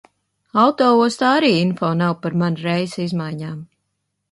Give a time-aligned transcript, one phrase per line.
[0.61, 3.57] Autoostā arī info nav par mana reisa izmaiņām.